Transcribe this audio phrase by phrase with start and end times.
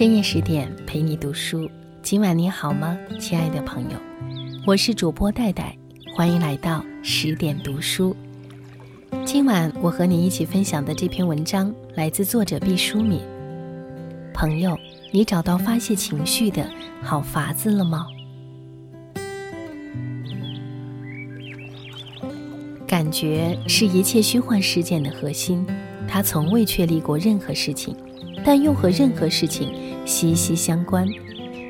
[0.00, 1.70] 深夜十点陪你读书，
[2.00, 3.98] 今晚你好吗，亲爱的朋友？
[4.66, 5.76] 我是主播戴戴，
[6.16, 8.16] 欢迎来到十点读书。
[9.26, 13.20] 今晚我和你一起分享的这篇文章来自作者毕淑敏。
[14.32, 14.74] 朋友，
[15.12, 16.66] 你找到发泄情绪的
[17.02, 18.06] 好法子了吗？
[22.86, 25.62] 感觉是一切虚幻事件的核心，
[26.08, 27.94] 它从未确立过任何事情。
[28.42, 29.68] 但又和任何事情
[30.10, 31.06] 息息相关。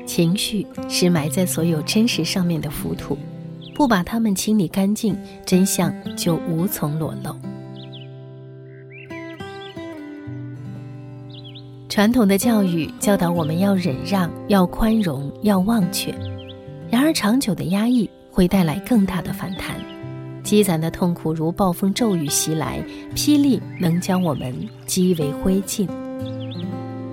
[0.03, 3.15] 情绪是埋在所有真实上面的浮土，
[3.75, 7.35] 不把它们清理干净，真相就无从裸露。
[11.87, 16.11] 传统的教育教导我们要忍让、要宽容、要忘却，
[16.89, 19.75] 然而长久的压抑会带来更大的反弹，
[20.43, 22.83] 积攒的痛苦如暴风骤雨袭来，
[23.15, 24.53] 霹雳能将我们
[24.87, 25.87] 击为灰烬。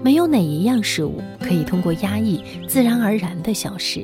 [0.09, 4.03] 没有哪一样事物可以通过压抑自然而然的消失。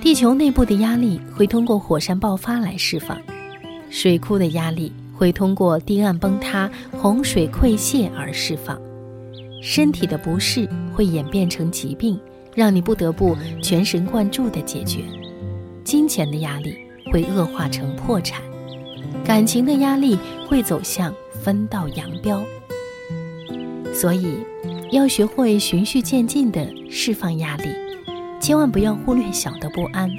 [0.00, 3.20] 地球内部的压力会通过火山爆发来释放，
[3.90, 8.80] 水库的压力会通过堤岸崩塌、洪水溃泻而释放，
[9.60, 12.16] 身体的不适会演变成疾病，
[12.54, 15.00] 让你不得不全神贯注地解决。
[15.82, 16.78] 金钱的压力
[17.12, 18.40] 会恶化成破产，
[19.24, 22.40] 感情的压力会走向分道扬镳。
[23.98, 24.26] 所以，
[24.92, 27.64] 要学会循序渐进地释放压力，
[28.38, 30.10] 千万不要忽略小的不安，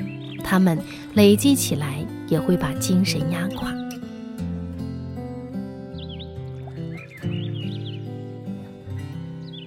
[0.43, 0.79] 它们
[1.13, 3.71] 累积起来也会把精神压垮。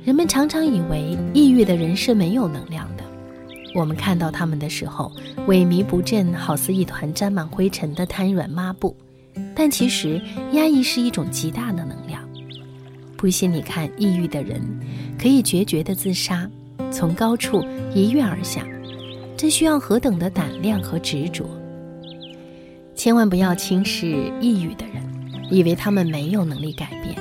[0.05, 3.05] 人们常常以为抑郁的人是没有能量的，
[3.77, 5.13] 我们看到他们的时候，
[5.47, 8.97] 萎靡不振，好似一团沾满灰尘的瘫软抹布，
[9.55, 12.10] 但其实压抑是一种极大的能量。
[13.21, 14.59] 不信你看，抑郁的人
[15.19, 16.51] 可以决绝的自杀，
[16.91, 17.63] 从高处
[17.95, 18.67] 一跃而下，
[19.37, 21.45] 这需要何等的胆量和执着！
[22.95, 24.07] 千万不要轻视
[24.41, 25.05] 抑郁的人，
[25.51, 27.15] 以为他们没有能力改变。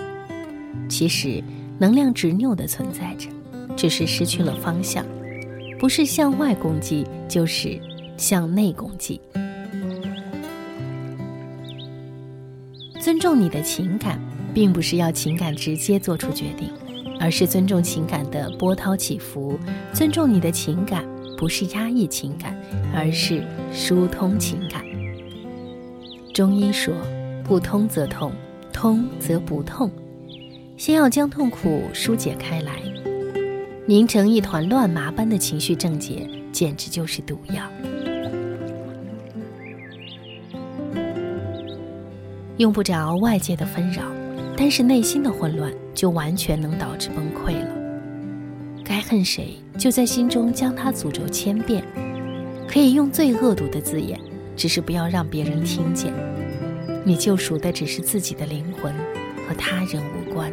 [0.88, 1.44] 其实，
[1.78, 3.28] 能量执拗的存在着，
[3.76, 5.06] 只是失去了方向，
[5.78, 7.78] 不是向外攻击，就是
[8.16, 9.20] 向内攻击。
[13.02, 14.18] 尊重你的情感。
[14.60, 16.70] 并不是要情感直接做出决定，
[17.18, 19.58] 而是尊重情感的波涛起伏。
[19.94, 21.06] 尊重你的情感，
[21.38, 22.54] 不是压抑情感，
[22.94, 24.84] 而是疏通情感。
[26.34, 26.94] 中医说，
[27.42, 28.34] 不通则痛，
[28.74, 29.90] 通则不痛。
[30.76, 32.82] 先要将痛苦疏解开来，
[33.86, 37.64] 凝成一团乱麻般的情绪症结，简直就是毒药。
[42.58, 44.04] 用不着外界的纷扰。
[44.62, 47.70] 但是内心的混乱就完全能导致崩溃了。
[48.84, 51.82] 该恨谁，就在心中将他诅咒千遍，
[52.68, 54.20] 可以用最恶毒的字眼，
[54.58, 56.12] 只是不要让别人听见。
[57.06, 58.94] 你救赎的只是自己的灵魂，
[59.48, 60.52] 和他人无关。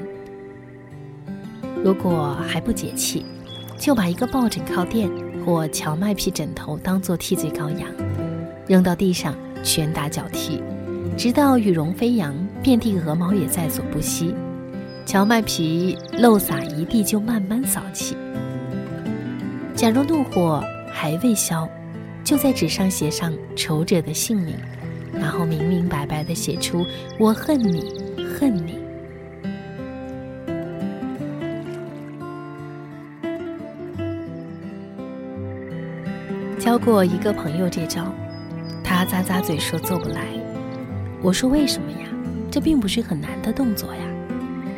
[1.83, 3.27] 如果还不解气，
[3.77, 5.11] 就把一个抱枕靠垫
[5.45, 7.91] 或荞麦皮枕头当做替罪羔羊，
[8.69, 9.35] 扔到地上
[9.65, 10.63] 拳打脚踢。
[11.17, 14.35] 直到羽绒飞扬，遍地鹅毛也在所不惜，
[15.07, 18.15] 荞麦皮漏洒一地就慢慢扫起。
[19.75, 20.63] 假如怒火
[20.93, 21.67] 还未消，
[22.23, 24.55] 就在纸上写上仇者的姓名，
[25.15, 26.85] 然后明明白白的写出
[27.19, 27.95] “我恨你，
[28.39, 28.77] 恨你”。
[36.59, 38.13] 教过一个朋友这招，
[38.85, 40.21] 他咂咂嘴说做不来。
[41.27, 42.07] 我说：“为什么呀？
[42.53, 44.01] 这并不是很难的动作呀。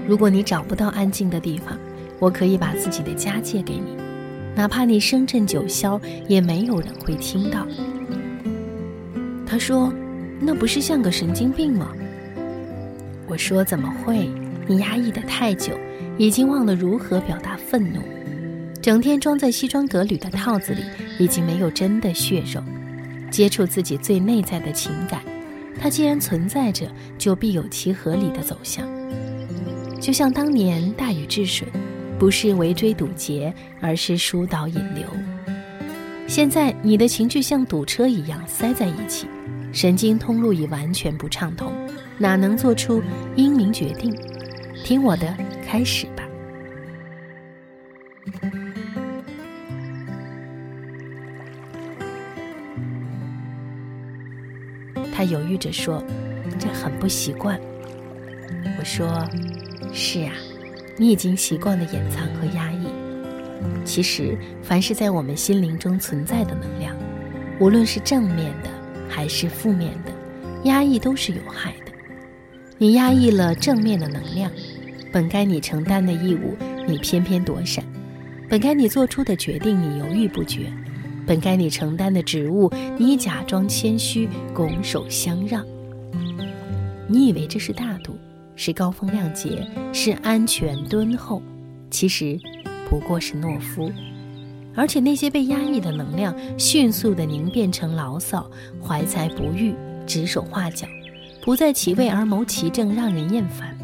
[0.07, 1.79] 如果你找不到安静的地方，
[2.19, 3.95] 我可以把自己的家借给你，
[4.57, 7.67] 哪怕你声震九霄，也没有人会听到。”
[9.47, 9.93] 他说
[10.41, 11.93] ：“那不是像个神经病吗？”
[13.29, 14.31] 我说：“怎么会？
[14.67, 15.79] 你压抑的太久，
[16.17, 18.01] 已经忘了如何表达愤怒，
[18.81, 20.81] 整天装在西装革履的套子里，
[21.19, 22.63] 已经没有真的血肉，
[23.31, 25.21] 接触自己最内在的情感。”
[25.81, 26.87] 它既然存在着，
[27.17, 28.87] 就必有其合理的走向。
[30.01, 31.67] 就像当年大禹治水，
[32.19, 35.05] 不是围追堵截，而是疏导引流。
[36.27, 39.27] 现在你的情绪像堵车一样塞在一起，
[39.73, 41.73] 神经通路已完全不畅通，
[42.19, 43.03] 哪能做出
[43.37, 44.15] 英明决定？
[44.85, 45.37] 听我的，
[45.67, 46.07] 开始
[55.19, 56.01] 他犹豫着说
[56.61, 57.61] ：“这很不习惯。”
[58.79, 59.29] 我说
[59.93, 60.33] ：“是啊，
[60.97, 62.87] 你已经习惯了掩藏和压抑，
[63.85, 66.95] 其实，凡是在我们心灵中存在的能量，
[67.59, 68.71] 无论是正面的
[69.09, 70.13] 还是负面的，
[70.71, 71.91] 压抑都是有害的。
[72.77, 74.49] 你压抑了正面的能量，
[75.13, 76.57] 本该你承担的义务，
[76.87, 77.83] 你偏偏躲闪；
[78.49, 80.67] 本该你做出的决定，你犹豫不决；
[81.29, 85.63] 本该你承担的职务，你假装谦虚，拱手相让。
[87.07, 88.17] 你以为这是大度，
[88.57, 91.43] 是高风亮节，是安全敦厚，
[91.91, 92.41] 其实。
[92.89, 93.93] 不过是懦夫，
[94.75, 98.51] 而且那些被压抑的能量迅速的凝变成牢骚，
[98.83, 99.75] 怀才不遇，
[100.07, 100.89] 指手画脚，
[101.43, 103.77] 不在其位而谋其政，让人厌烦。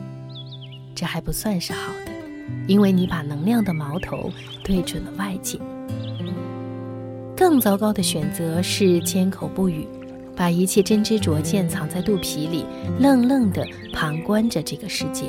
[0.94, 2.12] 这还不算是好的，
[2.66, 4.30] 因为你把能量的矛头
[4.64, 5.58] 对准了外界。
[7.36, 9.86] 更糟糕的选择是缄口不语，
[10.36, 12.64] 把一切真知灼见藏在肚皮里，
[12.98, 15.24] 愣愣地旁观着这个世界，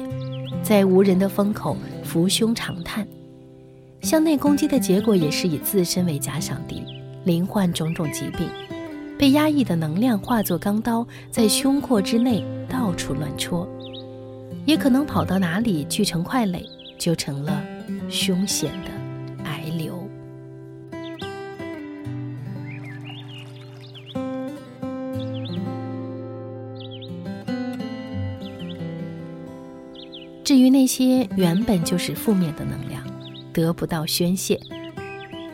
[0.62, 3.08] 在无人的风口伏胸长叹。
[4.02, 6.84] 向内攻击的结果也是以自身为假想敌，
[7.24, 8.48] 罹患种种疾病，
[9.18, 13.68] 被压抑的能量化作钢刀，在胸廓之内到处乱戳，
[14.66, 16.64] 也可能跑到哪里聚成块垒，
[17.00, 17.64] 就成了
[18.10, 18.92] 凶险的
[30.46, 33.04] 至于那些原本就是负面的能量。
[33.52, 34.60] 得不到宣泄，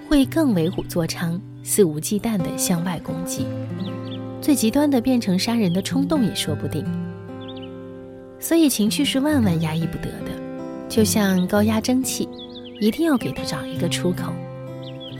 [0.09, 3.45] 会更为虎作伥，肆无忌惮地向外攻击，
[4.41, 6.83] 最极端的变成杀人的冲动也说不定。
[8.39, 10.31] 所以情绪是万万压抑不得的，
[10.89, 12.27] 就像高压蒸汽，
[12.79, 14.33] 一定要给它找一个出口，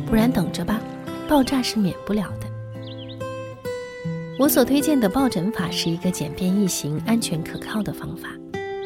[0.07, 0.81] 不然等着吧，
[1.29, 2.47] 爆炸是免不了的。
[4.39, 8.27] 我所推荐的抱枕法是一个简便易行、安全可靠的方法。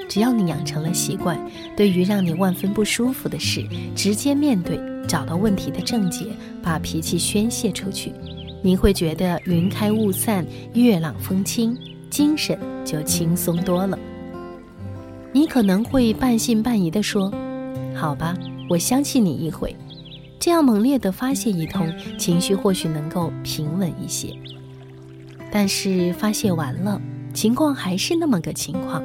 [0.08, 1.40] 只要你养成了习惯，
[1.76, 3.66] 对于让你万分不舒服的事，
[3.96, 6.28] 直接面对，找到问题的症结，
[6.62, 8.12] 把脾气宣泄出去，
[8.62, 11.78] 你会觉得云开雾散，月朗风清，
[12.10, 13.98] 精神就轻松多了。
[15.32, 17.32] 你可能会半信半疑地说
[17.94, 18.36] ：“好吧，
[18.70, 19.76] 我相信你一回。”
[20.40, 24.30] 这样猛烈地发泄一通，情绪或许能够平稳一些。
[25.52, 27.02] 但是发泄完了，
[27.34, 29.04] 情况还是那么个情况。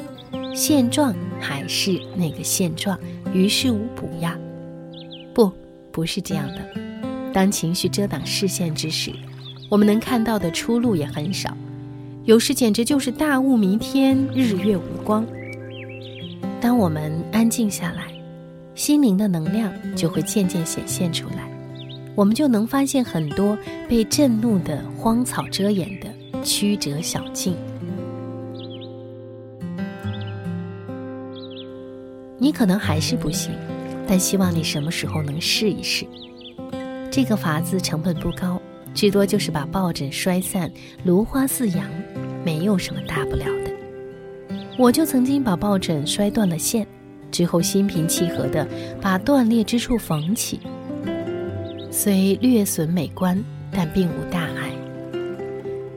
[0.55, 2.99] 现状还是那个现状，
[3.33, 4.39] 于事无补呀？
[5.33, 5.51] 不，
[5.93, 6.59] 不是这样的。
[7.33, 9.13] 当情绪遮挡视线之时，
[9.69, 11.57] 我们能看到的出路也很少，
[12.25, 15.25] 有时简直就是大雾弥天，日月无光。
[16.61, 18.13] 当我们安静下来，
[18.75, 21.49] 心灵的能量就会渐渐显现出来，
[22.17, 23.57] 我们就能发现很多
[23.89, 27.55] 被震怒的荒草遮掩的曲折小径。
[32.43, 33.53] 你可能还是不行，
[34.09, 36.07] 但希望你什么时候能试一试。
[37.11, 38.59] 这个法子成本不高，
[38.95, 40.73] 最多就是把抱枕摔散，
[41.05, 41.85] 芦花似扬，
[42.43, 44.57] 没有什么大不了的。
[44.79, 46.87] 我就曾经把抱枕摔断了线，
[47.31, 48.67] 之后心平气和地
[49.03, 50.61] 把断裂之处缝起，
[51.91, 54.71] 虽略损美观，但并无大碍。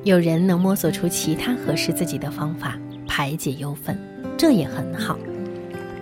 [0.04, 3.98] 有人能摸索出其他合适自己的方法排解忧愤，
[4.38, 5.18] 这也很好。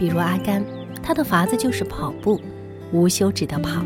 [0.01, 0.65] 比如阿甘，
[1.03, 2.41] 他的法子就是跑步，
[2.91, 3.85] 无休止的跑，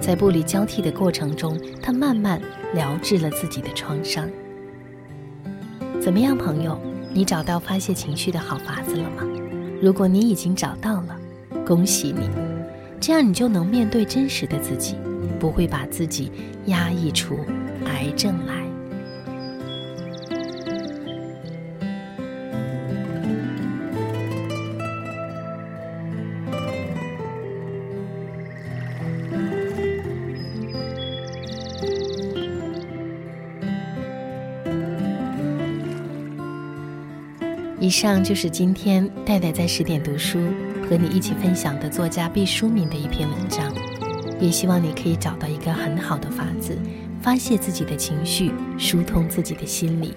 [0.00, 2.42] 在步履交替的过程中，他慢慢
[2.74, 4.28] 疗治了自己的创伤。
[6.00, 6.76] 怎么样，朋友？
[7.12, 9.22] 你找到发泄情绪的好法子了吗？
[9.80, 11.16] 如果你已经找到了，
[11.64, 12.28] 恭喜你，
[12.98, 14.96] 这样你就能面对真实的自己，
[15.38, 16.32] 不会把自己
[16.66, 17.38] 压抑出
[17.84, 18.64] 癌症来。
[37.94, 40.52] 以上就是今天戴戴在十点读书
[40.90, 43.72] 和你一起分享的作家毕淑敏的一篇文章，
[44.40, 46.76] 也希望你可以找到一个很好的法子，
[47.22, 50.12] 发泄自己的情绪，疏通自己的心理。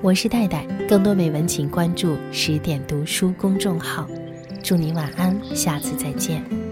[0.00, 4.08] 我是戴戴，更多美文请关注十点读书公众号。
[4.62, 6.63] 祝你晚安，下次再见。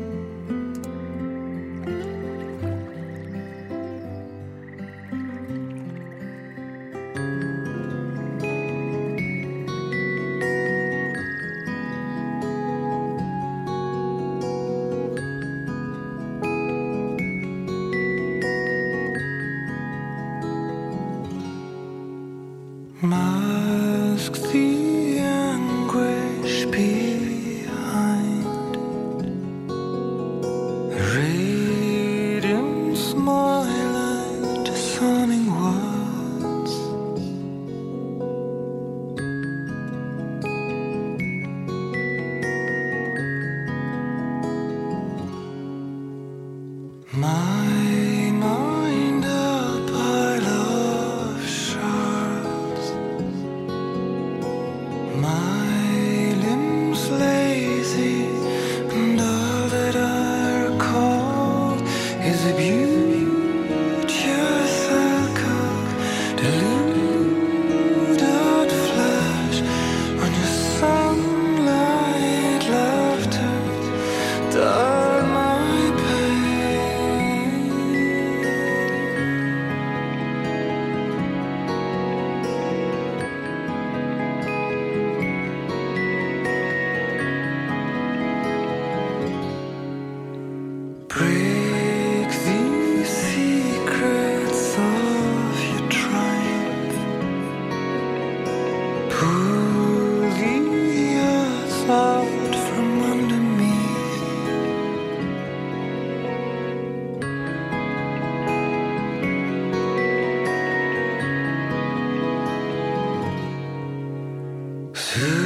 [115.12, 115.32] too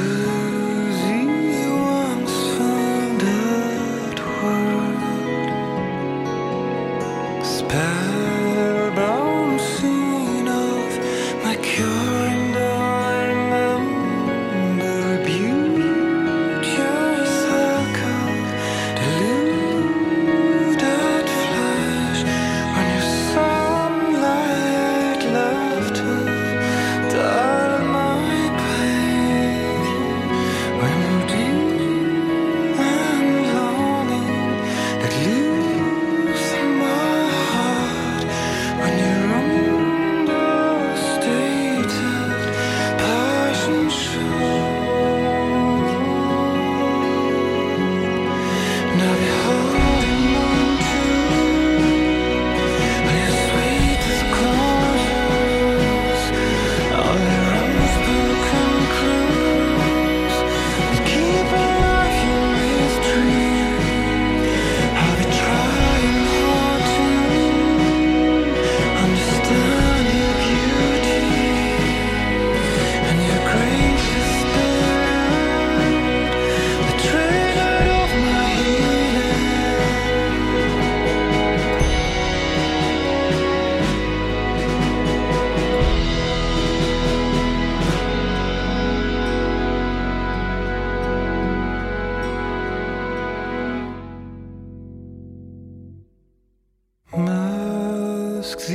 [98.47, 98.69] asks